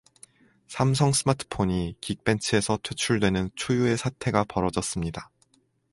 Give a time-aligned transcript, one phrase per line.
[0.67, 5.29] 삼성 스마트폰이 긱벤치에서 퇴출되는 초유의 사태가 벌어졌습니다.